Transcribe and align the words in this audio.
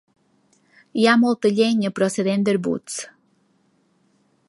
Hi 1.01 1.05
ha 1.05 1.13
molta 1.25 1.53
llenya 1.59 1.93
procedent 2.01 2.49
d'arbusts. 2.49 3.01